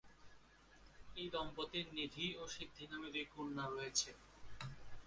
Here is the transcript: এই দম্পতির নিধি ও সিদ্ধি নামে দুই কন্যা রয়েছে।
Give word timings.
এই 1.15 1.27
দম্পতির 1.33 1.87
নিধি 1.97 2.27
ও 2.41 2.43
সিদ্ধি 2.55 2.83
নামে 2.91 3.09
দুই 3.15 3.25
কন্যা 3.33 3.65
রয়েছে। 3.67 4.09